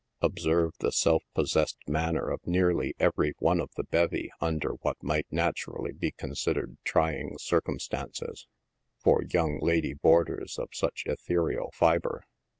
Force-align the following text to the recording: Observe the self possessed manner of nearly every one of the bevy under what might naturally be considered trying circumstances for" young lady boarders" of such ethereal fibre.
Observe 0.19 0.73
the 0.79 0.91
self 0.91 1.21
possessed 1.35 1.77
manner 1.87 2.27
of 2.31 2.41
nearly 2.47 2.95
every 2.99 3.33
one 3.37 3.59
of 3.59 3.69
the 3.77 3.83
bevy 3.83 4.31
under 4.41 4.71
what 4.81 4.97
might 5.03 5.27
naturally 5.29 5.91
be 5.91 6.09
considered 6.09 6.75
trying 6.83 7.37
circumstances 7.37 8.47
for" 8.97 9.21
young 9.31 9.59
lady 9.59 9.93
boarders" 9.93 10.57
of 10.57 10.69
such 10.73 11.03
ethereal 11.05 11.69
fibre. 11.75 12.25